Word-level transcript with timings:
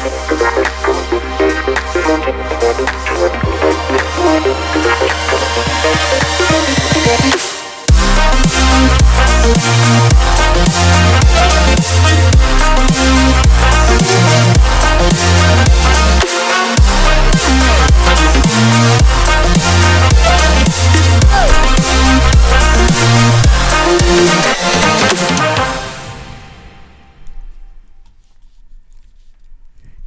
Gracias. 0.00 0.49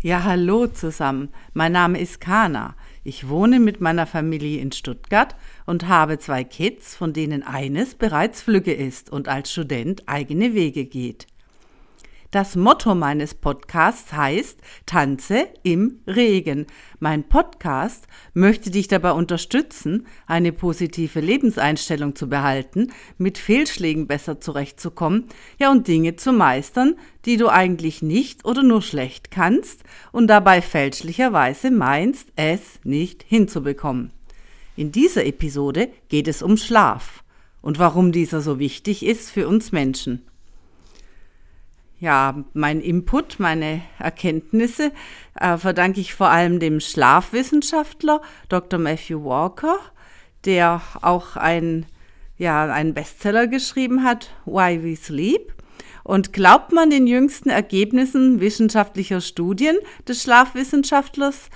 Ja, 0.05 0.25
hallo 0.25 0.67
zusammen. 0.67 1.29
Mein 1.53 1.71
Name 1.71 1.97
ist 1.97 2.19
Kana. 2.19 2.75
Ich 3.05 3.29
wohne 3.29 3.61
mit 3.61 3.79
meiner 3.79 4.05
Familie 4.05 4.59
in 4.59 4.73
Stuttgart 4.73 5.33
und 5.65 5.87
habe 5.87 6.19
zwei 6.19 6.43
Kids, 6.43 6.93
von 6.93 7.13
denen 7.13 7.41
eines 7.41 7.95
bereits 7.95 8.41
flügge 8.41 8.73
ist 8.73 9.09
und 9.09 9.29
als 9.29 9.53
Student 9.53 10.03
eigene 10.09 10.53
Wege 10.53 10.83
geht. 10.83 11.27
Das 12.33 12.55
Motto 12.55 12.95
meines 12.95 13.35
Podcasts 13.35 14.11
heißt 14.11 14.59
Tanze 14.87 15.49
im 15.61 15.99
Regen. 16.07 16.65
Mein 16.99 17.25
Podcast 17.25 18.07
möchte 18.33 18.71
dich 18.71 18.87
dabei 18.87 19.11
unterstützen, 19.11 20.07
eine 20.25 20.51
positive 20.51 21.19
Lebenseinstellung 21.19 22.15
zu 22.15 22.27
behalten, 22.27 22.91
mit 23.19 23.37
Fehlschlägen 23.37 24.07
besser 24.07 24.41
zurechtzukommen, 24.41 25.25
ja 25.59 25.69
und 25.69 25.87
Dinge 25.87 26.15
zu 26.15 26.33
meistern, 26.33 26.95
die 27.25 27.37
du 27.37 27.49
eigentlich 27.49 28.01
nicht 28.01 28.45
oder 28.45 28.63
nur 28.63 28.81
schlecht 28.81 29.29
kannst 29.29 29.83
und 30.11 30.25
dabei 30.25 30.63
fälschlicherweise 30.63 31.69
meinst, 31.69 32.29
es 32.35 32.79
nicht 32.83 33.23
hinzubekommen. 33.27 34.09
In 34.75 34.91
dieser 34.91 35.23
Episode 35.27 35.89
geht 36.09 36.27
es 36.27 36.41
um 36.41 36.57
Schlaf 36.57 37.23
und 37.61 37.77
warum 37.77 38.11
dieser 38.11 38.41
so 38.41 38.57
wichtig 38.57 39.05
ist 39.05 39.29
für 39.29 39.47
uns 39.47 39.71
Menschen 39.71 40.23
ja, 42.03 42.43
mein 42.51 42.81
Input, 42.81 43.39
meine 43.39 43.81
Erkenntnisse 43.97 44.91
äh, 45.39 45.55
verdanke 45.55 46.01
ich 46.01 46.13
vor 46.13 46.27
allem 46.27 46.59
dem 46.59 46.81
Schlafwissenschaftler 46.81 48.21
Dr. 48.49 48.77
Matthew 48.77 49.23
Walker, 49.23 49.79
der 50.43 50.81
auch 51.01 51.37
ein, 51.37 51.85
ja, 52.37 52.65
einen 52.65 52.93
Bestseller 52.93 53.47
geschrieben 53.47 54.03
hat, 54.03 54.31
Why 54.43 54.83
We 54.83 54.97
Sleep. 54.97 55.53
Und 56.03 56.33
glaubt 56.33 56.73
man 56.73 56.89
den 56.89 57.07
jüngsten 57.07 57.49
Ergebnissen 57.49 58.41
wissenschaftlicher 58.41 59.21
Studien 59.21 59.77
des 60.05 60.23
Schlafwissenschaftlers 60.23 61.49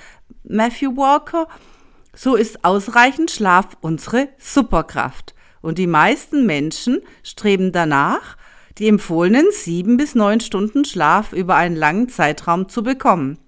Matthew 0.45 0.95
Walker, 0.95 1.49
so 2.13 2.35
ist 2.35 2.63
ausreichend 2.63 3.31
Schlaf 3.31 3.75
unsere 3.81 4.29
Superkraft. 4.37 5.35
Und 5.61 5.77
die 5.77 5.87
meisten 5.87 6.45
Menschen 6.45 7.01
streben 7.21 7.73
danach, 7.73 8.37
die 8.77 8.87
empfohlenen 8.87 9.47
sieben 9.51 9.97
bis 9.97 10.15
neun 10.15 10.39
Stunden 10.39 10.85
Schlaf 10.85 11.33
über 11.33 11.55
einen 11.55 11.75
langen 11.75 12.09
Zeitraum 12.09 12.69
zu 12.69 12.83
bekommen. 12.83 13.39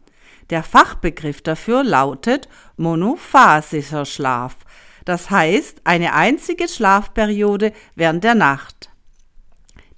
Der 0.50 0.64
Fachbegriff 0.64 1.42
dafür 1.42 1.84
lautet 1.84 2.50
monophasischer 2.78 4.06
Schlaf, 4.06 4.58
das 5.06 5.30
heißt 5.30 5.82
eine 5.84 6.14
einzige 6.14 6.68
Schlafperiode 6.68 7.74
während 7.96 8.24
der 8.24 8.36
Nacht. 8.36 8.90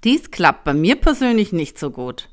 Dies 0.04 0.30
klappt 0.30 0.64
bei 0.64 0.74
mir 0.74 0.96
persönlich 0.96 1.52
nicht 1.52 1.78
so 1.78 1.90
gut. 1.90 2.28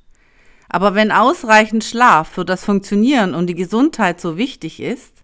Aber 0.69 0.95
wenn 0.95 1.11
ausreichend 1.11 1.83
Schlaf 1.83 2.29
für 2.29 2.45
das 2.45 2.63
Funktionieren 2.63 3.33
und 3.33 3.47
die 3.47 3.55
Gesundheit 3.55 4.19
so 4.21 4.37
wichtig 4.37 4.79
ist, 4.79 5.23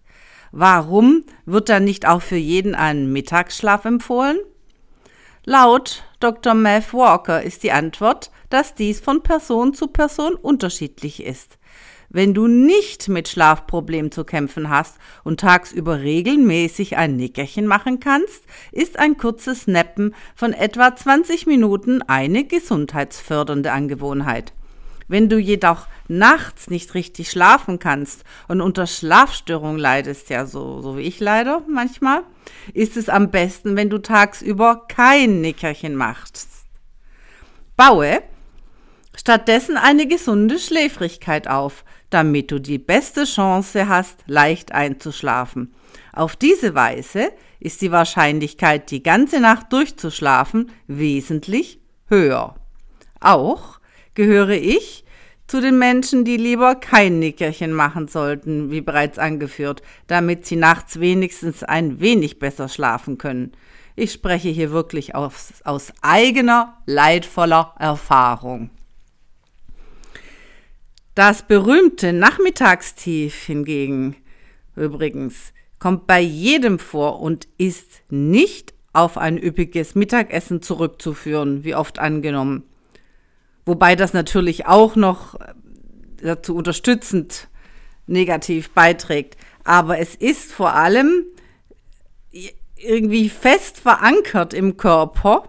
warum 0.50 1.24
wird 1.44 1.68
dann 1.68 1.84
nicht 1.84 2.06
auch 2.06 2.22
für 2.22 2.36
jeden 2.36 2.74
ein 2.74 3.12
Mittagsschlaf 3.12 3.84
empfohlen? 3.84 4.38
Laut 5.44 6.04
Dr. 6.18 6.54
Math 6.54 6.94
Walker 6.94 7.42
ist 7.42 7.62
die 7.62 7.72
Antwort, 7.72 8.30
dass 8.48 8.74
dies 8.74 9.00
von 9.00 9.22
Person 9.22 9.74
zu 9.74 9.88
Person 9.88 10.34
unterschiedlich 10.34 11.22
ist. 11.22 11.58
Wenn 12.08 12.32
du 12.32 12.46
nicht 12.46 13.08
mit 13.08 13.28
Schlafproblemen 13.28 14.10
zu 14.10 14.24
kämpfen 14.24 14.70
hast 14.70 14.96
und 15.24 15.40
tagsüber 15.40 16.00
regelmäßig 16.00 16.96
ein 16.96 17.16
Nickerchen 17.16 17.66
machen 17.66 18.00
kannst, 18.00 18.44
ist 18.72 18.98
ein 18.98 19.18
kurzes 19.18 19.66
Nappen 19.66 20.14
von 20.34 20.54
etwa 20.54 20.96
20 20.96 21.46
Minuten 21.46 22.00
eine 22.00 22.44
gesundheitsfördernde 22.44 23.72
Angewohnheit. 23.72 24.54
Wenn 25.08 25.28
du 25.28 25.38
jedoch 25.38 25.86
nachts 26.08 26.68
nicht 26.68 26.94
richtig 26.94 27.30
schlafen 27.30 27.78
kannst 27.78 28.24
und 28.48 28.60
unter 28.60 28.86
Schlafstörung 28.86 29.76
leidest, 29.76 30.30
ja 30.30 30.46
so, 30.46 30.80
so 30.80 30.96
wie 30.96 31.02
ich 31.02 31.20
leider 31.20 31.62
manchmal, 31.68 32.22
ist 32.74 32.96
es 32.96 33.08
am 33.08 33.30
besten, 33.30 33.76
wenn 33.76 33.90
du 33.90 33.98
tagsüber 33.98 34.86
kein 34.88 35.40
Nickerchen 35.40 35.94
machst. 35.94 36.48
Baue 37.76 38.22
stattdessen 39.16 39.76
eine 39.76 40.06
gesunde 40.06 40.58
Schläfrigkeit 40.58 41.48
auf, 41.48 41.84
damit 42.10 42.50
du 42.50 42.60
die 42.60 42.78
beste 42.78 43.24
Chance 43.24 43.88
hast, 43.88 44.24
leicht 44.26 44.72
einzuschlafen. 44.72 45.74
Auf 46.12 46.36
diese 46.36 46.74
Weise 46.74 47.30
ist 47.60 47.80
die 47.80 47.92
Wahrscheinlichkeit, 47.92 48.90
die 48.90 49.02
ganze 49.02 49.40
Nacht 49.40 49.72
durchzuschlafen, 49.72 50.70
wesentlich 50.86 51.80
höher. 52.08 52.56
Auch 53.20 53.75
gehöre 54.16 54.50
ich 54.50 55.04
zu 55.46 55.60
den 55.60 55.78
Menschen, 55.78 56.24
die 56.24 56.36
lieber 56.36 56.74
kein 56.74 57.20
Nickerchen 57.20 57.72
machen 57.72 58.08
sollten, 58.08 58.72
wie 58.72 58.80
bereits 58.80 59.18
angeführt, 59.20 59.82
damit 60.08 60.44
sie 60.44 60.56
nachts 60.56 60.98
wenigstens 60.98 61.62
ein 61.62 62.00
wenig 62.00 62.40
besser 62.40 62.68
schlafen 62.68 63.16
können. 63.16 63.52
Ich 63.94 64.12
spreche 64.12 64.48
hier 64.48 64.72
wirklich 64.72 65.14
aus, 65.14 65.52
aus 65.64 65.92
eigener, 66.02 66.76
leidvoller 66.86 67.74
Erfahrung. 67.78 68.70
Das 71.14 71.46
berühmte 71.46 72.12
Nachmittagstief 72.12 73.44
hingegen, 73.44 74.16
übrigens, 74.74 75.52
kommt 75.78 76.06
bei 76.06 76.20
jedem 76.20 76.78
vor 76.78 77.20
und 77.20 77.48
ist 77.56 78.02
nicht 78.10 78.74
auf 78.92 79.16
ein 79.16 79.38
üppiges 79.38 79.94
Mittagessen 79.94 80.60
zurückzuführen, 80.60 81.64
wie 81.64 81.74
oft 81.74 81.98
angenommen. 81.98 82.64
Wobei 83.66 83.96
das 83.96 84.12
natürlich 84.12 84.66
auch 84.66 84.96
noch 84.96 85.34
äh, 85.34 85.52
dazu 86.22 86.54
unterstützend 86.54 87.48
negativ 88.06 88.70
beiträgt. 88.70 89.36
Aber 89.64 89.98
es 89.98 90.14
ist 90.14 90.52
vor 90.52 90.74
allem 90.74 91.24
irgendwie 92.76 93.28
fest 93.28 93.78
verankert 93.78 94.54
im 94.54 94.76
Körper. 94.76 95.48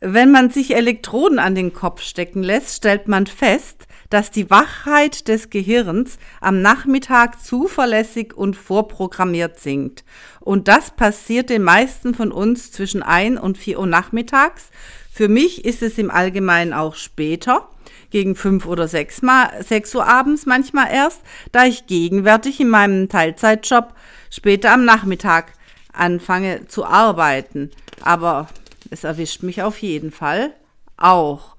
Wenn 0.00 0.30
man 0.30 0.50
sich 0.50 0.76
Elektroden 0.76 1.40
an 1.40 1.56
den 1.56 1.72
Kopf 1.72 2.02
stecken 2.02 2.44
lässt, 2.44 2.76
stellt 2.76 3.08
man 3.08 3.26
fest, 3.26 3.88
dass 4.10 4.30
die 4.30 4.48
Wachheit 4.48 5.26
des 5.26 5.50
Gehirns 5.50 6.18
am 6.40 6.62
Nachmittag 6.62 7.42
zuverlässig 7.42 8.34
und 8.34 8.54
vorprogrammiert 8.54 9.58
sinkt. 9.58 10.04
Und 10.40 10.68
das 10.68 10.92
passiert 10.92 11.50
den 11.50 11.62
meisten 11.62 12.14
von 12.14 12.30
uns 12.30 12.70
zwischen 12.70 13.02
1 13.02 13.40
und 13.40 13.58
4 13.58 13.80
Uhr 13.80 13.86
nachmittags 13.86 14.70
für 15.18 15.26
mich 15.28 15.64
ist 15.64 15.82
es 15.82 15.98
im 15.98 16.12
Allgemeinen 16.12 16.72
auch 16.72 16.94
später, 16.94 17.68
gegen 18.10 18.36
fünf 18.36 18.66
oder 18.66 18.86
sechs, 18.86 19.20
Mal, 19.20 19.50
sechs 19.64 19.92
Uhr 19.96 20.06
abends 20.06 20.46
manchmal 20.46 20.92
erst, 20.92 21.22
da 21.50 21.64
ich 21.64 21.88
gegenwärtig 21.88 22.60
in 22.60 22.68
meinem 22.68 23.08
Teilzeitjob 23.08 23.94
später 24.30 24.72
am 24.72 24.84
Nachmittag 24.84 25.54
anfange 25.92 26.68
zu 26.68 26.84
arbeiten. 26.84 27.72
Aber 28.00 28.46
es 28.90 29.02
erwischt 29.02 29.42
mich 29.42 29.60
auf 29.60 29.82
jeden 29.82 30.12
Fall 30.12 30.54
auch. 30.96 31.56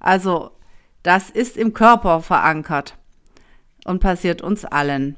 Also, 0.00 0.50
das 1.04 1.30
ist 1.30 1.56
im 1.56 1.74
Körper 1.74 2.20
verankert 2.20 2.96
und 3.84 4.00
passiert 4.00 4.42
uns 4.42 4.64
allen. 4.64 5.16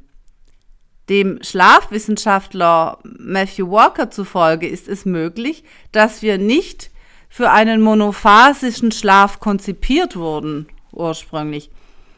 Dem 1.08 1.42
Schlafwissenschaftler 1.42 2.98
Matthew 3.04 3.70
Walker 3.70 4.10
zufolge 4.10 4.68
ist 4.68 4.86
es 4.86 5.06
möglich, 5.06 5.64
dass 5.92 6.20
wir 6.20 6.36
nicht 6.36 6.90
für 7.30 7.50
einen 7.50 7.80
monophasischen 7.80 8.92
Schlaf 8.92 9.40
konzipiert 9.40 10.16
wurden 10.16 10.66
ursprünglich, 10.92 11.70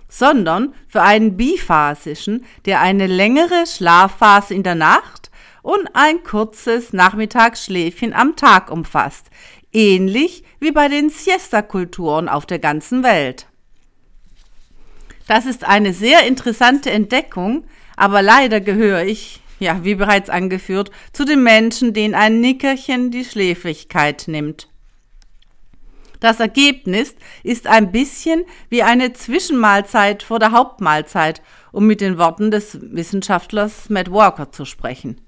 sondern 0.09 0.75
für 0.88 1.03
einen 1.03 1.37
biphasischen, 1.37 2.44
der 2.64 2.81
eine 2.81 3.06
längere 3.06 3.67
Schlafphase 3.67 4.55
in 4.55 4.62
der 4.62 4.75
Nacht 4.75 5.31
und 5.62 5.88
ein 5.94 6.25
kurzes 6.25 6.93
Nachmittagsschläfchen 6.93 8.14
am 8.14 8.35
Tag 8.35 8.70
umfasst, 8.70 9.26
ähnlich 9.73 10.43
wie 10.59 10.73
bei 10.73 10.88
den 10.88 11.11
Siesta-Kulturen 11.11 12.29
auf 12.29 12.47
der 12.47 12.59
ganzen 12.59 13.03
Welt. 13.05 13.47
Das 15.29 15.47
ist 15.47 15.64
eine 15.64 15.93
sehr 15.93 16.26
interessante 16.26 16.91
Entdeckung, 16.91 17.64
aber 17.97 18.23
leider 18.23 18.61
gehöre 18.61 19.05
ich, 19.05 19.41
ja, 19.61 19.85
wie 19.85 19.94
bereits 19.94 20.29
angeführt, 20.29 20.91
zu 21.12 21.25
den 21.25 21.43
Menschen, 21.43 21.94
denen 21.94 22.14
ein 22.14 22.41
Nickerchen 22.41 23.11
die 23.11 23.25
Schläfrigkeit 23.25 24.25
nimmt. 24.26 24.71
Das 26.22 26.38
Ergebnis 26.38 27.16
ist 27.42 27.66
ein 27.66 27.90
bisschen 27.90 28.44
wie 28.69 28.84
eine 28.84 29.12
Zwischenmahlzeit 29.12 30.22
vor 30.22 30.38
der 30.38 30.52
Hauptmahlzeit, 30.52 31.42
um 31.72 31.88
mit 31.88 32.00
den 32.00 32.16
Worten 32.16 32.52
des 32.52 32.78
Wissenschaftlers 32.80 33.90
Matt 33.90 34.08
Walker 34.08 34.52
zu 34.52 34.64
sprechen. 34.64 35.20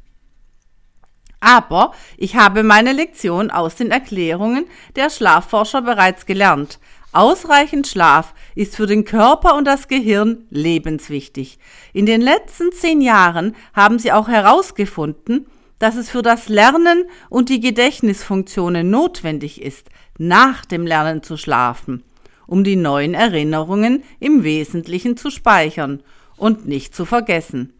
Aber 1.40 1.94
ich 2.16 2.36
habe 2.36 2.62
meine 2.62 2.92
Lektion 2.92 3.50
aus 3.50 3.74
den 3.74 3.90
Erklärungen 3.90 4.66
der 4.94 5.10
Schlafforscher 5.10 5.82
bereits 5.82 6.26
gelernt. 6.26 6.78
Ausreichend 7.10 7.88
Schlaf 7.88 8.32
ist 8.54 8.76
für 8.76 8.86
den 8.86 9.04
Körper 9.04 9.56
und 9.56 9.64
das 9.64 9.88
Gehirn 9.88 10.46
lebenswichtig. 10.50 11.58
In 11.92 12.06
den 12.06 12.20
letzten 12.20 12.70
zehn 12.70 13.00
Jahren 13.00 13.56
haben 13.74 13.98
sie 13.98 14.12
auch 14.12 14.28
herausgefunden, 14.28 15.46
dass 15.84 15.96
es 15.96 16.08
für 16.08 16.22
das 16.22 16.48
Lernen 16.48 17.04
und 17.28 17.50
die 17.50 17.60
Gedächtnisfunktionen 17.60 18.88
notwendig 18.88 19.60
ist, 19.60 19.90
nach 20.16 20.64
dem 20.64 20.86
Lernen 20.86 21.22
zu 21.22 21.36
schlafen, 21.36 22.02
um 22.46 22.64
die 22.64 22.74
neuen 22.74 23.12
Erinnerungen 23.12 24.02
im 24.18 24.44
Wesentlichen 24.44 25.18
zu 25.18 25.28
speichern 25.28 26.02
und 26.38 26.66
nicht 26.66 26.94
zu 26.94 27.04
vergessen. 27.04 27.74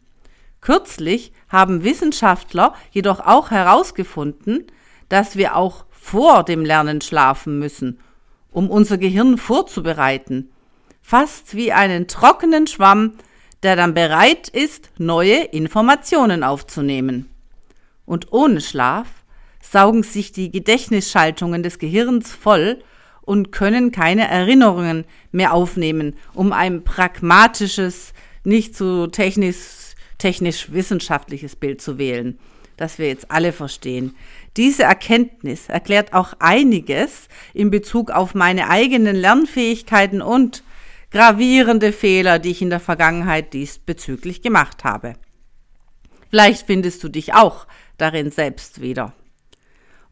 Kürzlich 0.60 1.32
haben 1.48 1.82
Wissenschaftler 1.82 2.74
jedoch 2.90 3.20
auch 3.20 3.50
herausgefunden, 3.50 4.66
dass 5.08 5.36
wir 5.36 5.56
auch 5.56 5.86
vor 5.90 6.44
dem 6.44 6.62
Lernen 6.62 7.00
schlafen 7.00 7.58
müssen, 7.58 8.00
um 8.50 8.68
unser 8.68 8.98
Gehirn 8.98 9.38
vorzubereiten, 9.38 10.50
fast 11.00 11.56
wie 11.56 11.72
einen 11.72 12.06
trockenen 12.06 12.66
Schwamm, 12.66 13.14
der 13.62 13.76
dann 13.76 13.94
bereit 13.94 14.50
ist, 14.50 14.90
neue 14.98 15.44
Informationen 15.44 16.44
aufzunehmen. 16.44 17.30
Und 18.06 18.32
ohne 18.32 18.60
Schlaf 18.60 19.08
saugen 19.60 20.02
sich 20.02 20.32
die 20.32 20.50
Gedächtnisschaltungen 20.50 21.62
des 21.62 21.78
Gehirns 21.78 22.32
voll 22.32 22.82
und 23.22 23.52
können 23.52 23.92
keine 23.92 24.28
Erinnerungen 24.28 25.04
mehr 25.32 25.54
aufnehmen, 25.54 26.16
um 26.34 26.52
ein 26.52 26.84
pragmatisches, 26.84 28.12
nicht 28.44 28.76
zu 28.76 29.06
technisch 29.06 29.84
technisch-wissenschaftliches 30.18 31.56
Bild 31.56 31.82
zu 31.82 31.98
wählen, 31.98 32.38
das 32.76 32.98
wir 32.98 33.08
jetzt 33.08 33.30
alle 33.30 33.52
verstehen. 33.52 34.16
Diese 34.56 34.84
Erkenntnis 34.84 35.68
erklärt 35.68 36.12
auch 36.12 36.34
einiges 36.38 37.28
in 37.52 37.70
Bezug 37.70 38.10
auf 38.10 38.34
meine 38.34 38.70
eigenen 38.70 39.16
Lernfähigkeiten 39.16 40.22
und 40.22 40.62
gravierende 41.10 41.92
Fehler, 41.92 42.38
die 42.38 42.50
ich 42.50 42.62
in 42.62 42.70
der 42.70 42.80
Vergangenheit 42.80 43.52
diesbezüglich 43.52 44.40
gemacht 44.40 44.84
habe. 44.84 45.14
Vielleicht 46.30 46.66
findest 46.66 47.04
du 47.04 47.08
dich 47.08 47.34
auch 47.34 47.66
darin 47.98 48.30
selbst 48.30 48.80
wieder. 48.80 49.12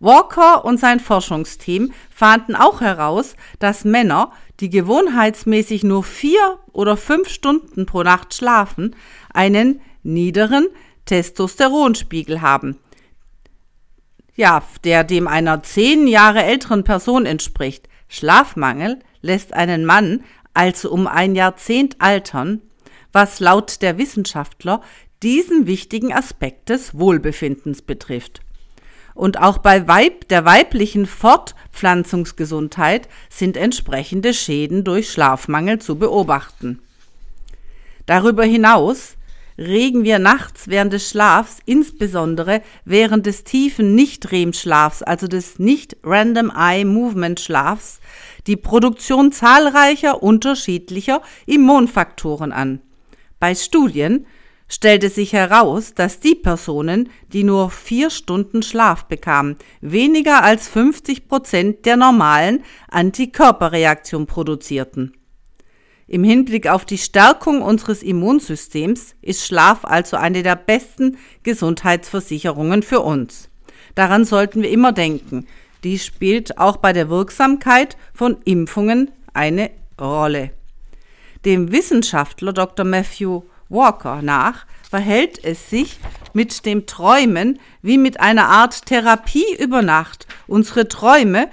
Walker 0.01 0.65
und 0.65 0.81
sein 0.81 0.99
Forschungsteam 0.99 1.93
fanden 2.11 2.57
auch 2.57 2.81
heraus, 2.81 3.37
dass 3.61 3.85
Männer, 3.85 4.33
die 4.59 4.69
gewohnheitsmäßig 4.69 5.85
nur 5.85 6.03
vier 6.03 6.59
oder 6.73 6.97
fünf 6.97 7.29
Stunden 7.29 7.87
pro 7.87 8.03
Nacht 8.03 8.35
schlafen, 8.35 8.97
einen 9.33 9.81
niederen 10.03 10.67
Testosteronspiegel 11.05 12.41
haben. 12.41 12.79
Ja, 14.35 14.63
der 14.83 15.05
dem 15.05 15.29
einer 15.29 15.63
zehn 15.63 16.09
Jahre 16.09 16.43
älteren 16.43 16.85
Person 16.85 17.27
entspricht. 17.27 17.89
Schlafmangel 18.09 18.99
lässt 19.21 19.53
einen 19.53 19.85
Mann 19.85 20.25
also 20.55 20.91
um 20.91 21.07
ein 21.07 21.35
Jahrzehnt 21.35 22.01
altern, 22.01 22.61
was 23.13 23.41
laut 23.41 23.83
der 23.83 23.99
Wissenschaftler 23.99 24.83
diesen 25.23 25.67
wichtigen 25.67 26.13
Aspekt 26.13 26.69
des 26.69 26.99
Wohlbefindens 26.99 27.83
betrifft. 27.83 28.41
Und 29.15 29.41
auch 29.41 29.59
bei 29.59 29.87
Weib, 29.87 30.29
der 30.29 30.45
weiblichen 30.45 31.07
Fortpflanzungsgesundheit 31.07 33.09
sind 33.29 33.57
entsprechende 33.57 34.33
Schäden 34.33 34.85
durch 34.85 35.11
Schlafmangel 35.11 35.81
zu 35.81 35.99
beobachten. 35.99 36.81
Darüber 38.07 38.45
hinaus 38.45 39.17
regen 39.59 40.05
wir 40.05 40.19
nachts 40.19 40.69
während 40.69 40.95
des 40.95 41.09
Schlafs, 41.09 41.59
insbesondere 41.67 42.63
während 42.85 43.27
des 43.27 43.45
tiefen 43.45 43.95
Nicht-REM-Schlafs, 43.95 45.03
also 45.03 45.29
des 45.29 45.59
Nicht-Random 45.59 46.51
Eye 46.57 46.85
Movement 46.85 47.39
Schlafs, 47.39 48.01
die 48.47 48.57
Produktion 48.57 49.31
zahlreicher 49.31 50.23
unterschiedlicher 50.23 51.23
Immunfaktoren 51.47 52.53
an. 52.53 52.81
Bei 53.39 53.55
Studien 53.55 54.27
stellte 54.73 55.11
sich 55.11 55.35
heraus, 55.35 55.93
dass 55.93 56.19
die 56.19 56.35
Personen, 56.35 57.11
die 57.31 57.45
nur 57.45 57.71
vier 57.71 58.09
Stunden 58.09 58.63
Schlaf 58.63 59.05
bekamen, 59.05 59.57
weniger 59.83 60.43
als 60.43 60.67
50 60.69 61.29
Prozent 61.29 61.85
der 61.85 61.99
normalen 61.99 62.65
Antikörperreaktion 62.91 64.27
produzierten. 64.27 65.13
Im 66.07 66.25
Hinblick 66.25 66.69
auf 66.69 66.87
die 66.87 66.97
Stärkung 66.97 67.61
unseres 67.61 68.03
Immunsystems 68.03 69.15
ist 69.21 69.47
Schlaf 69.47 69.85
also 69.85 70.17
eine 70.17 70.43
der 70.43 70.57
besten 70.57 71.19
Gesundheitsversicherungen 71.43 72.83
für 72.83 73.01
uns. 73.01 73.51
Daran 73.95 74.25
sollten 74.25 74.63
wir 74.63 74.71
immer 74.71 74.93
denken. 74.93 75.47
Dies 75.85 76.07
spielt 76.07 76.57
auch 76.57 76.79
bei 76.79 76.95
der 76.95 77.11
Wirksamkeit 77.11 77.99
von 78.15 78.39
Impfungen 78.45 79.11
eine 79.35 79.71
Rolle. 80.01 80.51
Dem 81.45 81.73
Wissenschaftler 81.73 82.55
Dr. 82.55 82.87
Matthew 82.87 83.43
Walker 83.73 84.23
nach 84.23 84.67
verhält 84.89 85.43
es 85.43 85.71
sich 85.71 85.99
mit 86.35 86.67
dem 86.67 86.87
Träumen 86.87 87.59
wie 87.81 87.99
mit 87.99 88.21
einer 88.21 88.49
Art 88.49 88.87
Therapie 88.87 89.57
über 89.59 89.83
Nacht. 89.83 90.27
Unsere 90.47 90.87
Träume 90.87 91.49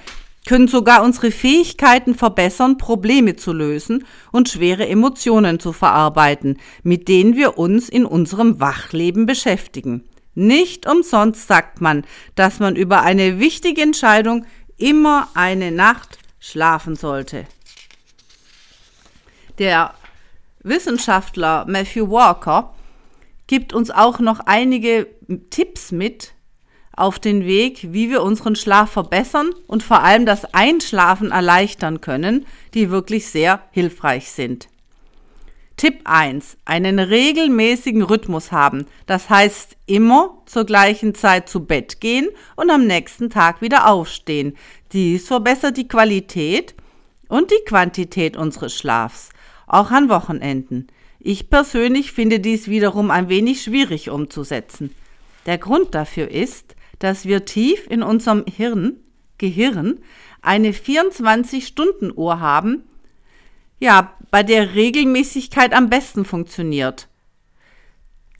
können 0.45 0.67
sogar 0.67 1.03
unsere 1.03 1.31
Fähigkeiten 1.31 2.15
verbessern, 2.15 2.77
Probleme 2.77 3.35
zu 3.35 3.53
lösen 3.53 4.05
und 4.31 4.49
schwere 4.49 4.87
Emotionen 4.87 5.59
zu 5.59 5.73
verarbeiten, 5.73 6.57
mit 6.83 7.07
denen 7.07 7.35
wir 7.35 7.57
uns 7.57 7.87
in 7.87 8.05
unserem 8.05 8.59
Wachleben 8.59 9.25
beschäftigen. 9.25 10.03
Nicht 10.35 10.87
umsonst 10.87 11.47
sagt 11.47 11.81
man, 11.81 12.05
dass 12.35 12.59
man 12.59 12.75
über 12.75 13.01
eine 13.01 13.39
wichtige 13.39 13.81
Entscheidung 13.81 14.45
immer 14.77 15.27
eine 15.33 15.71
Nacht 15.71 16.17
schlafen 16.39 16.95
sollte. 16.95 17.45
Der 19.59 19.93
Wissenschaftler 20.63 21.65
Matthew 21.67 22.09
Walker 22.09 22.73
gibt 23.47 23.73
uns 23.73 23.91
auch 23.91 24.19
noch 24.19 24.41
einige 24.41 25.07
Tipps 25.49 25.91
mit, 25.91 26.33
auf 26.99 27.17
den 27.17 27.45
Weg, 27.45 27.93
wie 27.93 28.09
wir 28.09 28.21
unseren 28.21 28.55
Schlaf 28.55 28.91
verbessern 28.91 29.51
und 29.67 29.83
vor 29.83 30.03
allem 30.03 30.25
das 30.25 30.53
Einschlafen 30.53 31.31
erleichtern 31.31 32.01
können, 32.01 32.45
die 32.73 32.91
wirklich 32.91 33.27
sehr 33.27 33.61
hilfreich 33.71 34.29
sind. 34.31 34.67
Tipp 35.77 36.01
1. 36.03 36.57
Einen 36.65 36.99
regelmäßigen 36.99 38.01
Rhythmus 38.01 38.51
haben. 38.51 38.85
Das 39.05 39.29
heißt 39.29 39.77
immer 39.85 40.41
zur 40.45 40.65
gleichen 40.65 41.15
Zeit 41.15 41.47
zu 41.47 41.63
Bett 41.65 42.01
gehen 42.01 42.27
und 42.57 42.69
am 42.69 42.85
nächsten 42.85 43.29
Tag 43.29 43.61
wieder 43.61 43.87
aufstehen. 43.87 44.57
Dies 44.91 45.25
verbessert 45.25 45.77
die 45.77 45.87
Qualität 45.87 46.75
und 47.29 47.49
die 47.49 47.63
Quantität 47.65 48.35
unseres 48.35 48.75
Schlafs, 48.75 49.29
auch 49.69 49.91
an 49.91 50.09
Wochenenden. 50.09 50.87
Ich 51.19 51.49
persönlich 51.49 52.11
finde 52.11 52.39
dies 52.39 52.67
wiederum 52.67 53.11
ein 53.11 53.29
wenig 53.29 53.61
schwierig 53.61 54.09
umzusetzen. 54.09 54.95
Der 55.45 55.57
Grund 55.57 55.95
dafür 55.95 56.29
ist, 56.29 56.75
dass 56.99 57.25
wir 57.25 57.45
tief 57.45 57.87
in 57.89 58.03
unserem 58.03 58.45
Hirn, 58.45 58.97
Gehirn 59.37 59.99
eine 60.41 60.71
24-Stunden-Uhr 60.71 62.39
haben, 62.39 62.83
ja, 63.79 64.13
bei 64.31 64.43
der 64.43 64.75
Regelmäßigkeit 64.75 65.73
am 65.73 65.89
besten 65.89 66.25
funktioniert. 66.25 67.07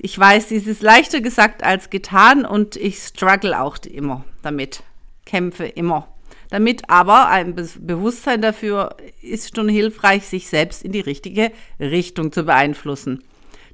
Ich 0.01 0.17
weiß, 0.17 0.48
dies 0.48 0.67
ist 0.67 0.81
leichter 0.81 1.21
gesagt 1.21 1.63
als 1.63 1.89
getan 1.89 2.45
und 2.45 2.75
ich 2.75 3.00
struggle 3.00 3.59
auch 3.59 3.77
immer 3.86 4.24
damit, 4.41 4.83
kämpfe 5.25 5.65
immer 5.65 6.09
damit, 6.50 6.89
aber 6.89 7.27
ein 7.29 7.56
Be 7.56 7.68
Bewusstsein 7.79 8.41
dafür 8.41 8.96
ist 9.22 9.56
schon 9.56 9.70
hilfreich, 9.70 10.25
sich 10.25 10.48
selbst 10.48 10.84
in 10.84 10.91
die 10.91 11.00
richtige 11.00 11.51
Richtung 11.79 12.32
zu 12.32 12.44
beeinflussen. 12.44 13.24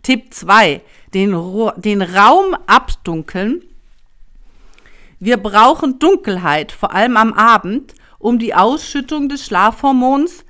Tipp 0.04 0.34
2, 0.34 0.82
den, 1.14 1.32
den 1.78 2.02
Raum 2.02 2.56
abdunkeln 2.68 3.64
wir 5.20 5.38
brauchen 5.38 5.98
Dunkelheit, 6.00 6.72
vor 6.72 6.94
allem 6.94 7.18
am 7.18 7.34
Abend, 7.34 7.96
um 8.20 8.38
die 8.38 8.54
Ausschüttung 8.54 9.30
des 9.30 9.46
Schlafhormons 9.46 10.46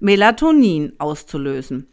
Melatonin 0.00 0.92
auszulösen. 0.98 1.86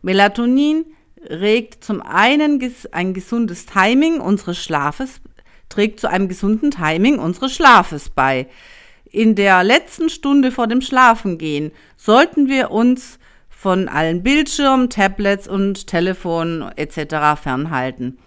Melatonin 0.00 0.86
regt 1.28 1.84
zum 1.84 2.00
einen 2.00 2.60
ein 2.92 3.12
gesundes 3.12 3.66
Timing 3.66 4.20
unseres 4.20 4.58
Schlafes, 4.58 5.20
trägt 5.68 6.00
zu 6.00 6.08
einem 6.08 6.28
gesunden 6.28 6.70
Timing 6.70 7.18
unseres 7.18 7.52
Schlafes 7.52 8.08
bei. 8.08 8.48
In 9.12 9.34
der 9.34 9.64
letzten 9.64 10.08
Stunde 10.08 10.52
vor 10.52 10.68
dem 10.68 10.80
Schlafengehen 10.80 11.72
sollten 11.96 12.48
wir 12.48 12.70
uns 12.70 13.18
von 13.48 13.88
allen 13.88 14.22
Bildschirmen, 14.22 14.88
Tablets 14.88 15.48
und 15.48 15.88
Telefonen 15.88 16.70
etc. 16.76 17.40
fernhalten. 17.42 18.18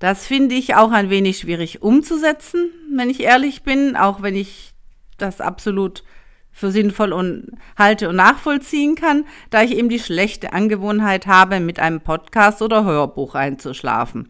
Das 0.00 0.26
finde 0.26 0.56
ich 0.56 0.74
auch 0.74 0.90
ein 0.90 1.10
wenig 1.10 1.38
schwierig 1.38 1.82
umzusetzen, 1.82 2.70
wenn 2.92 3.08
ich 3.08 3.20
ehrlich 3.20 3.62
bin, 3.62 3.96
auch 3.96 4.20
wenn 4.20 4.34
ich 4.34 4.72
das 5.16 5.40
absolut 5.40 6.02
für 6.50 6.72
sinnvoll 6.72 7.12
und 7.12 7.52
halte 7.78 8.08
und 8.08 8.16
nachvollziehen 8.16 8.96
kann, 8.96 9.24
da 9.50 9.62
ich 9.62 9.76
eben 9.76 9.88
die 9.88 10.00
schlechte 10.00 10.52
Angewohnheit 10.52 11.28
habe, 11.28 11.60
mit 11.60 11.78
einem 11.78 12.00
Podcast 12.00 12.62
oder 12.62 12.84
Hörbuch 12.84 13.36
einzuschlafen. 13.36 14.28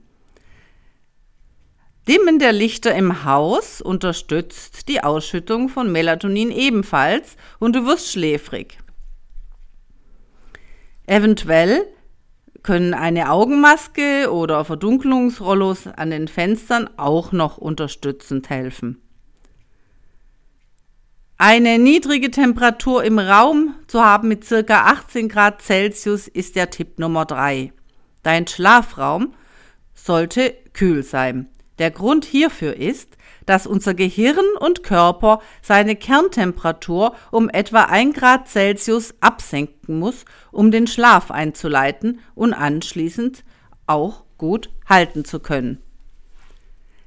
Dimmen 2.10 2.40
der 2.40 2.52
Lichter 2.52 2.92
im 2.96 3.24
Haus 3.24 3.80
unterstützt 3.80 4.88
die 4.88 5.00
Ausschüttung 5.00 5.68
von 5.68 5.92
Melatonin 5.92 6.50
ebenfalls 6.50 7.36
und 7.60 7.76
du 7.76 7.86
wirst 7.86 8.10
schläfrig. 8.10 8.78
Eventuell 11.06 11.86
können 12.64 12.94
eine 12.94 13.30
Augenmaske 13.30 14.28
oder 14.32 14.64
Verdunklungsrollos 14.64 15.86
an 15.86 16.10
den 16.10 16.26
Fenstern 16.26 16.90
auch 16.96 17.30
noch 17.30 17.58
unterstützend 17.58 18.50
helfen. 18.50 19.00
Eine 21.38 21.78
niedrige 21.78 22.32
Temperatur 22.32 23.04
im 23.04 23.20
Raum 23.20 23.76
zu 23.86 24.04
haben 24.04 24.26
mit 24.26 24.44
circa 24.44 24.86
18 24.86 25.28
Grad 25.28 25.62
Celsius 25.62 26.26
ist 26.26 26.56
der 26.56 26.70
Tipp 26.70 26.98
Nummer 26.98 27.24
3. 27.24 27.72
Dein 28.24 28.48
Schlafraum 28.48 29.32
sollte 29.94 30.56
kühl 30.72 31.04
sein. 31.04 31.48
Der 31.80 31.90
Grund 31.90 32.26
hierfür 32.26 32.76
ist, 32.76 33.16
dass 33.46 33.66
unser 33.66 33.94
Gehirn 33.94 34.44
und 34.60 34.82
Körper 34.82 35.40
seine 35.62 35.96
Kerntemperatur 35.96 37.16
um 37.30 37.48
etwa 37.48 37.84
1 37.84 38.14
Grad 38.14 38.48
Celsius 38.48 39.14
absenken 39.20 39.98
muss, 39.98 40.26
um 40.52 40.70
den 40.70 40.86
Schlaf 40.86 41.30
einzuleiten 41.30 42.20
und 42.34 42.52
anschließend 42.52 43.44
auch 43.86 44.24
gut 44.36 44.68
halten 44.86 45.24
zu 45.24 45.40
können. 45.40 45.78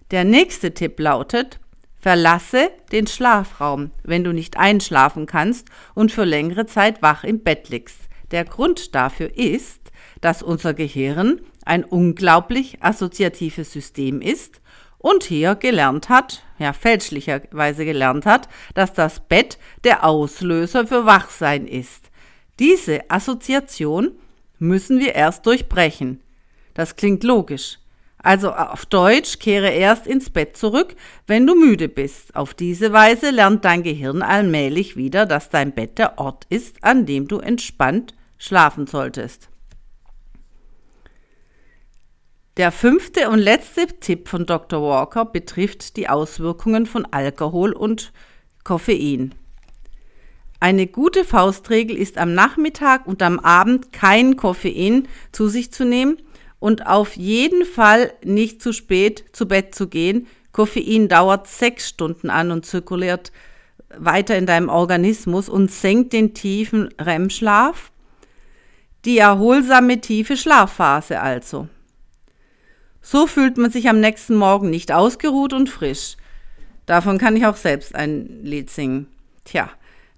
Der 0.09 0.23
nächste 0.23 0.73
Tipp 0.73 0.99
lautet, 0.99 1.59
verlasse 1.99 2.71
den 2.91 3.05
Schlafraum, 3.05 3.91
wenn 4.01 4.23
du 4.23 4.33
nicht 4.33 4.57
einschlafen 4.57 5.27
kannst 5.27 5.67
und 5.93 6.11
für 6.11 6.25
längere 6.25 6.65
Zeit 6.65 7.03
wach 7.03 7.23
im 7.23 7.43
Bett 7.43 7.69
liegst. 7.69 8.09
Der 8.31 8.43
Grund 8.43 8.95
dafür 8.95 9.37
ist, 9.37 9.91
dass 10.19 10.41
unser 10.41 10.73
Gehirn 10.73 11.41
ein 11.63 11.83
unglaublich 11.83 12.81
assoziatives 12.81 13.71
System 13.71 14.19
ist 14.19 14.62
und 15.03 15.25
hier 15.25 15.55
gelernt 15.55 16.07
hat, 16.07 16.43
ja 16.57 16.71
fälschlicherweise 16.71 17.83
gelernt 17.83 18.25
hat, 18.25 18.47
dass 18.73 18.93
das 18.93 19.19
Bett 19.19 19.59
der 19.83 20.05
Auslöser 20.05 20.87
für 20.87 21.05
Wachsein 21.05 21.67
ist. 21.67 22.09
Diese 22.57 23.11
Assoziation 23.11 24.13
müssen 24.59 24.99
wir 24.99 25.13
erst 25.13 25.45
durchbrechen. 25.45 26.21
Das 26.73 26.95
klingt 26.95 27.25
logisch. 27.25 27.79
Also 28.17 28.53
auf 28.53 28.85
Deutsch 28.85 29.39
kehre 29.39 29.71
erst 29.71 30.07
ins 30.07 30.29
Bett 30.29 30.55
zurück, 30.55 30.95
wenn 31.27 31.45
du 31.45 31.53
müde 31.53 31.89
bist. 31.89 32.33
Auf 32.33 32.53
diese 32.53 32.93
Weise 32.93 33.31
lernt 33.31 33.65
dein 33.65 33.83
Gehirn 33.83 34.21
allmählich 34.21 34.95
wieder, 34.95 35.25
dass 35.25 35.49
dein 35.49 35.73
Bett 35.73 35.97
der 35.97 36.17
Ort 36.17 36.45
ist, 36.47 36.81
an 36.81 37.05
dem 37.05 37.27
du 37.27 37.39
entspannt 37.39 38.15
schlafen 38.37 38.87
solltest. 38.87 39.49
Der 42.57 42.71
fünfte 42.71 43.29
und 43.29 43.39
letzte 43.39 43.87
Tipp 43.87 44.29
von 44.29 44.45
Dr. 44.45 44.79
Walker 44.79 45.25
betrifft 45.25 45.97
die 45.97 46.07
Auswirkungen 46.07 46.85
von 46.85 47.07
Alkohol 47.09 47.73
und 47.73 48.13
Koffein. 48.63 49.33
Eine 50.59 50.85
gute 50.85 51.25
Faustregel 51.25 51.97
ist 51.97 52.19
am 52.19 52.35
Nachmittag 52.35 53.07
und 53.07 53.23
am 53.23 53.39
Abend 53.39 53.91
kein 53.91 54.37
Koffein 54.37 55.07
zu 55.31 55.47
sich 55.47 55.71
zu 55.71 55.83
nehmen 55.83 56.17
und 56.59 56.85
auf 56.85 57.17
jeden 57.17 57.65
Fall 57.65 58.13
nicht 58.23 58.61
zu 58.61 58.71
spät 58.71 59.25
zu 59.33 59.47
Bett 59.47 59.73
zu 59.73 59.87
gehen. 59.87 60.27
Koffein 60.51 61.07
dauert 61.07 61.47
sechs 61.47 61.89
Stunden 61.89 62.29
an 62.29 62.51
und 62.51 62.67
zirkuliert 62.67 63.31
weiter 63.97 64.37
in 64.37 64.45
deinem 64.45 64.69
Organismus 64.69 65.49
und 65.49 65.71
senkt 65.71 66.13
den 66.13 66.35
tiefen 66.35 66.89
REM-Schlaf, 67.01 67.91
die 69.05 69.17
erholsame 69.17 70.01
tiefe 70.01 70.37
Schlafphase 70.37 71.19
also. 71.19 71.67
So 73.03 73.27
fühlt 73.27 73.57
man 73.57 73.69
sich 73.69 73.89
am 73.89 73.99
nächsten 73.99 74.35
Morgen 74.35 74.69
nicht 74.69 74.91
ausgeruht 74.91 75.53
und 75.53 75.69
frisch. 75.69 76.15
Davon 76.85 77.17
kann 77.17 77.35
ich 77.35 77.45
auch 77.45 77.57
selbst 77.57 77.93
ein 77.93 78.43
Lied 78.43 78.69
singen. 78.69 79.07
Tja, 79.43 79.69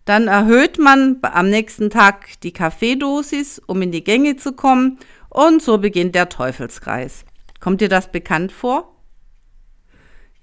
dann 0.05 0.27
erhöht 0.27 0.77
man 0.77 1.17
am 1.23 1.49
nächsten 1.49 1.89
Tag 1.89 2.39
die 2.43 2.53
Kaffeedosis, 2.53 3.59
um 3.65 3.81
in 3.81 3.91
die 3.91 4.03
Gänge 4.03 4.37
zu 4.37 4.53
kommen, 4.53 4.99
und 5.29 5.61
so 5.61 5.79
beginnt 5.79 6.15
der 6.15 6.29
Teufelskreis. 6.29 7.25
Kommt 7.59 7.81
dir 7.81 7.89
das 7.89 8.11
bekannt 8.11 8.51
vor? 8.51 8.95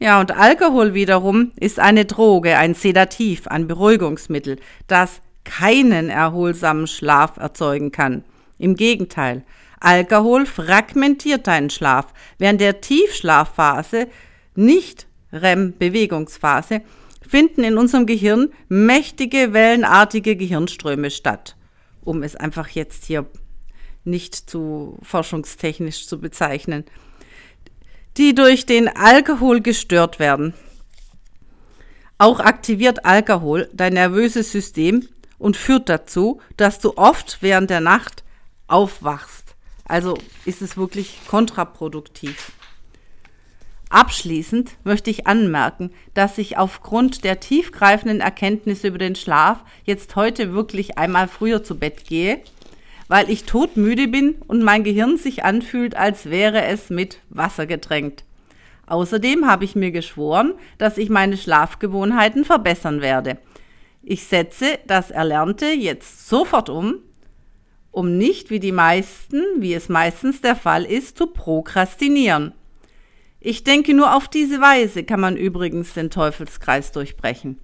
Ja, 0.01 0.21
und 0.21 0.33
Alkohol 0.33 0.95
wiederum 0.95 1.53
ist 1.59 1.79
eine 1.79 2.05
Droge, 2.05 2.59
ein 2.59 2.75
Sedativ, 2.75 3.47
ein 3.47 3.69
Beruhigungsmittel, 3.69 4.59
das 4.89 5.21
keinen 5.45 6.11
erholsamen 6.11 6.89
Schlaf 6.89 7.37
erzeugen 7.37 7.93
kann. 7.93 8.25
Im 8.59 8.75
Gegenteil, 8.75 9.45
Alkohol 9.83 10.47
fragmentiert 10.47 11.47
deinen 11.47 11.71
Schlaf. 11.71 12.07
Während 12.39 12.61
der 12.61 12.81
Tiefschlafphase, 12.81 14.09
nicht 14.55 15.07
REM-Bewegungsphase, 15.33 16.83
finden 17.27 17.65
in 17.65 17.79
unserem 17.79 18.07
Gehirn 18.07 18.51
mächtige 18.69 19.53
wellenartige 19.53 20.37
Gehirnströme 20.37 21.11
statt. 21.11 21.57
Um 22.03 22.23
es 22.23 22.37
einfach 22.37 22.69
jetzt 22.69 23.07
hier 23.07 23.27
nicht 24.05 24.35
zu 24.35 24.99
forschungstechnisch 25.03 26.07
zu 26.07 26.21
bezeichnen, 26.21 26.85
die 28.17 28.35
durch 28.35 28.67
den 28.67 28.89
Alkohol 28.89 29.61
gestört 29.61 30.19
werden. 30.19 30.55
Auch 32.19 32.39
aktiviert 32.41 33.05
Alkohol 33.05 33.69
dein 33.73 33.95
nervöses 33.95 34.53
System 34.53 35.09
und 35.39 35.57
führt 35.57 35.89
dazu, 35.89 36.41
dass 36.57 36.79
du 36.79 36.97
oft 36.97 37.39
während 37.41 37.71
der 37.71 37.81
Nacht 37.81 38.23
aufwachst. 38.69 39.42
Also 39.85 40.17
ist 40.45 40.63
es 40.63 40.77
wirklich 40.77 41.19
kontraproduktiv. 41.27 42.53
Abschließend 43.93 44.77
möchte 44.85 45.11
ich 45.11 45.27
anmerken, 45.27 45.91
dass 46.15 46.39
ich 46.39 46.57
aufgrund 46.57 47.25
der 47.25 47.41
tiefgreifenden 47.41 48.21
Erkenntnisse 48.21 48.89
über 48.89 48.97
den 48.97 49.15
Schlaf 49.15 49.59
jetzt 49.85 50.17
heute 50.17 50.55
wirklich 50.55 50.97
einmal 50.97 51.29
früher 51.29 51.63
zu 51.63 51.79
Bett 51.79 52.07
gehe, 52.07 52.41
weil 53.09 53.29
ich 53.29 53.45
todmüde 53.45 54.09
bin 54.09 54.37
und 54.47 54.63
mein 54.63 54.83
Gehirn 54.83 55.19
sich 55.19 55.45
anfühlt, 55.45 55.95
als 55.95 56.31
wäre 56.31 56.65
es 56.65 56.89
mit 56.89 57.19
Wasser 57.29 57.67
getränkt. 57.67 58.25
Außerdem 58.87 59.47
habe 59.47 59.67
ich 59.67 59.77
mir 59.77 59.91
geschworen, 59.91 60.55
dass 60.79 60.97
ich 60.97 61.11
meine 61.11 61.37
Schlafgewohnheiten 61.37 62.47
verbessern 62.47 63.03
werde. 63.03 63.37
Ich 64.03 64.25
setze 64.25 64.79
das 64.87 65.11
Erlernte 65.11 65.67
jetzt 65.67 66.29
sofort 66.29 66.71
um 66.71 66.95
um 67.93 68.19
nicht 68.19 68.51
wie 68.51 68.59
die 68.59 68.73
meisten, 68.73 69.45
wie 69.59 69.75
es 69.75 69.89
meistens 69.89 70.41
der 70.41 70.57
Fall 70.57 70.85
ist, 70.85 71.17
zu 71.17 71.29
prokrastinieren. 71.29 72.53
Ich 73.39 73.65
denke, 73.65 73.95
nur 73.95 74.17
auf 74.17 74.29
diese 74.29 74.61
Weise 74.61 75.05
kann 75.05 75.21
man 75.21 75.37
übrigens 75.37 75.95
den 75.95 76.11
Teufelskreis 76.11 76.93
durchbrechen. 76.93 77.59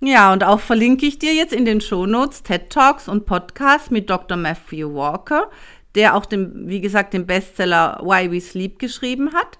Ja, 0.00 0.32
und 0.32 0.44
auch 0.44 0.60
verlinke 0.60 1.06
ich 1.06 1.18
dir 1.18 1.32
jetzt 1.32 1.54
in 1.54 1.64
den 1.64 1.80
Shownotes 1.80 2.42
TED 2.42 2.68
Talks 2.68 3.08
und 3.08 3.24
Podcasts 3.24 3.90
mit 3.90 4.10
Dr. 4.10 4.36
Matthew 4.36 4.94
Walker, 4.94 5.50
der 5.94 6.14
auch 6.14 6.26
den, 6.26 6.68
wie 6.68 6.82
gesagt, 6.82 7.14
den 7.14 7.26
Bestseller 7.26 8.00
Why 8.02 8.30
We 8.30 8.40
Sleep 8.40 8.78
geschrieben 8.78 9.32
hat 9.32 9.58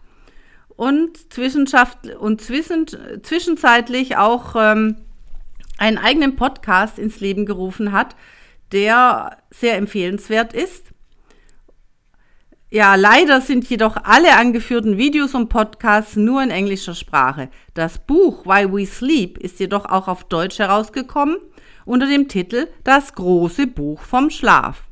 und, 0.76 1.18
und 2.18 2.40
zwischen, 2.40 2.86
zwischenzeitlich 3.22 4.16
auch 4.16 4.54
ähm, 4.56 4.96
einen 5.78 5.98
eigenen 5.98 6.36
Podcast 6.36 6.98
ins 6.98 7.20
Leben 7.20 7.46
gerufen 7.46 7.92
hat, 7.92 8.14
der 8.72 9.38
sehr 9.50 9.76
empfehlenswert 9.76 10.52
ist. 10.52 10.86
Ja, 12.68 12.96
leider 12.96 13.40
sind 13.40 13.68
jedoch 13.70 13.96
alle 14.02 14.36
angeführten 14.36 14.98
Videos 14.98 15.34
und 15.34 15.48
Podcasts 15.48 16.16
nur 16.16 16.42
in 16.42 16.50
englischer 16.50 16.94
Sprache. 16.94 17.48
Das 17.74 17.98
Buch 17.98 18.44
Why 18.44 18.70
We 18.70 18.86
Sleep 18.86 19.38
ist 19.38 19.60
jedoch 19.60 19.84
auch 19.84 20.08
auf 20.08 20.24
Deutsch 20.24 20.58
herausgekommen 20.58 21.36
unter 21.84 22.08
dem 22.08 22.26
Titel 22.26 22.66
Das 22.82 23.14
große 23.14 23.68
Buch 23.68 24.02
vom 24.02 24.30
Schlaf. 24.30 24.82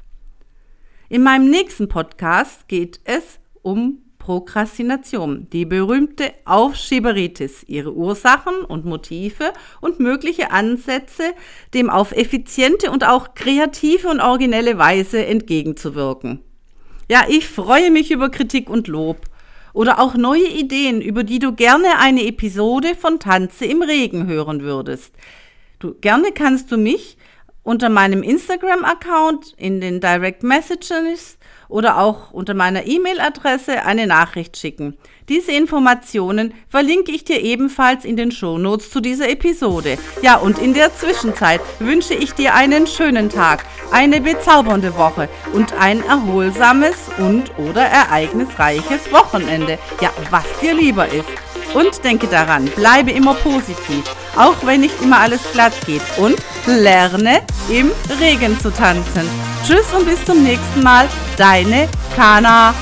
In 1.08 1.24
meinem 1.24 1.50
nächsten 1.50 1.88
Podcast 1.88 2.68
geht 2.68 3.00
es 3.04 3.40
um 3.62 4.03
Prokrastination, 4.24 5.48
die 5.52 5.66
berühmte 5.66 6.32
Aufschieberitis, 6.46 7.62
ihre 7.66 7.92
Ursachen 7.92 8.64
und 8.66 8.86
Motive 8.86 9.52
und 9.82 10.00
mögliche 10.00 10.50
Ansätze, 10.50 11.34
dem 11.74 11.90
auf 11.90 12.12
effiziente 12.12 12.90
und 12.90 13.04
auch 13.04 13.34
kreative 13.34 14.08
und 14.08 14.20
originelle 14.20 14.78
Weise 14.78 15.26
entgegenzuwirken. 15.26 16.40
Ja, 17.10 17.26
ich 17.28 17.46
freue 17.46 17.90
mich 17.90 18.10
über 18.10 18.30
Kritik 18.30 18.70
und 18.70 18.88
Lob 18.88 19.18
oder 19.74 20.00
auch 20.00 20.14
neue 20.14 20.48
Ideen, 20.48 21.02
über 21.02 21.22
die 21.22 21.38
du 21.38 21.52
gerne 21.52 21.98
eine 21.98 22.24
Episode 22.24 22.94
von 22.94 23.20
Tanze 23.20 23.66
im 23.66 23.82
Regen 23.82 24.26
hören 24.26 24.62
würdest. 24.62 25.12
Du, 25.80 25.92
gerne 26.00 26.32
kannst 26.32 26.72
du 26.72 26.78
mich 26.78 27.18
unter 27.62 27.90
meinem 27.90 28.22
Instagram-Account, 28.22 29.52
in 29.58 29.82
den 29.82 30.00
Direct 30.00 30.42
Messages 30.42 31.36
oder 31.74 31.98
auch 31.98 32.30
unter 32.30 32.54
meiner 32.54 32.86
E-Mail-Adresse 32.86 33.84
eine 33.84 34.06
Nachricht 34.06 34.56
schicken. 34.56 34.96
Diese 35.28 35.50
Informationen 35.50 36.54
verlinke 36.68 37.10
ich 37.10 37.24
dir 37.24 37.40
ebenfalls 37.40 38.04
in 38.04 38.16
den 38.16 38.30
Shownotes 38.30 38.92
zu 38.92 39.00
dieser 39.00 39.28
Episode. 39.28 39.98
Ja, 40.22 40.36
und 40.36 40.60
in 40.60 40.72
der 40.72 40.94
Zwischenzeit 40.94 41.60
wünsche 41.80 42.14
ich 42.14 42.32
dir 42.32 42.54
einen 42.54 42.86
schönen 42.86 43.28
Tag, 43.28 43.64
eine 43.90 44.20
bezaubernde 44.20 44.96
Woche 44.96 45.28
und 45.52 45.72
ein 45.80 46.00
erholsames 46.04 46.94
und 47.18 47.50
oder 47.58 47.82
ereignisreiches 47.82 49.10
Wochenende. 49.10 49.76
Ja, 50.00 50.12
was 50.30 50.44
dir 50.60 50.74
lieber 50.74 51.08
ist. 51.08 51.26
Und 51.74 52.04
denke 52.04 52.28
daran, 52.28 52.66
bleibe 52.66 53.10
immer 53.10 53.34
positiv, 53.34 54.04
auch 54.36 54.64
wenn 54.64 54.82
nicht 54.82 55.02
immer 55.02 55.18
alles 55.18 55.40
glatt 55.52 55.74
geht. 55.86 56.02
Und 56.18 56.36
lerne 56.66 57.40
im 57.68 57.90
Regen 58.20 58.56
zu 58.60 58.70
tanzen. 58.70 59.53
Tschüss 59.66 59.94
und 59.98 60.04
bis 60.04 60.22
zum 60.26 60.42
nächsten 60.42 60.82
Mal, 60.82 61.08
deine 61.38 61.88
Kana. 62.14 62.74